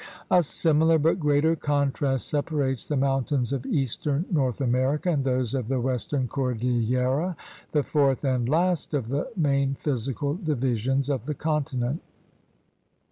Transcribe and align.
A 0.31 0.41
similar 0.41 0.97
but 0.97 1.19
greater 1.19 1.55
contrast 1.55 2.27
separates 2.27 2.87
the 2.87 2.97
mountains 2.97 3.53
of 3.53 3.67
eastern 3.67 4.25
North 4.31 4.59
America 4.59 5.11
and 5.11 5.23
those 5.23 5.53
of 5.53 5.67
the 5.67 5.79
western 5.79 6.27
cordillera— 6.27 7.35
the 7.73 7.83
fourth 7.83 8.23
and 8.23 8.49
last 8.49 8.95
of 8.95 9.09
the 9.09 9.29
main 9.37 9.75
physical 9.75 10.33
divisions 10.33 11.07
of 11.07 11.27
the 11.27 11.35
continent. 11.35 12.01